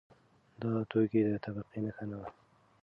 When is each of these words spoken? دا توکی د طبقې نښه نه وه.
دا 0.61 0.71
توکی 0.89 1.21
د 1.25 1.31
طبقې 1.45 1.79
نښه 1.85 2.05
نه 2.09 2.15
وه. 2.19 2.27